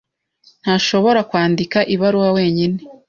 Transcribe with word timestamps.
Ntashobora 0.61 1.19
kwandika 1.29 1.77
ibaruwa 1.93 2.29
wenyine. 2.37 2.79